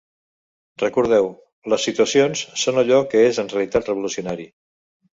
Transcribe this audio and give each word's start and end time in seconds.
Recordeu: 0.83 1.29
les 1.75 1.87
situacions 1.89 2.43
són 2.65 2.83
allò 2.85 3.01
que 3.15 3.25
és 3.31 3.45
en 3.45 3.55
realitat 3.57 3.95
revolucionari. 3.97 4.53